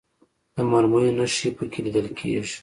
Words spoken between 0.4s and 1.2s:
د مرمیو